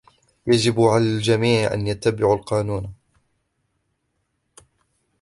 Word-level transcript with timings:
يجب 0.47 0.81
على 0.81 1.03
الجميع 1.03 1.73
أن 1.73 1.87
يتبعوا 1.87 2.35
القانون. 2.35 2.93